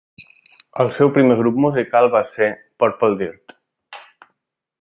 [0.83, 2.49] El seu primer grup musical va ser
[2.85, 3.59] Purple Dirt.